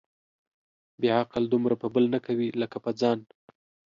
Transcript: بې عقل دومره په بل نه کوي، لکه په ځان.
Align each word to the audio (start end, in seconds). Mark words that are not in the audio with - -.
بې 0.99 1.09
عقل 1.19 1.43
دومره 1.49 1.75
په 1.81 1.87
بل 1.93 2.05
نه 2.13 2.19
کوي، 2.25 2.47
لکه 2.61 2.77
په 2.85 2.91
ځان. 2.99 3.19